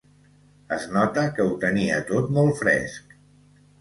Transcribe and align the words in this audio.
Es 0.77 0.87
nota 0.95 1.25
que 1.37 1.47
ho 1.49 1.53
tenia 1.67 1.99
tot 2.13 2.33
molt 2.39 2.59
fresc. 2.63 3.15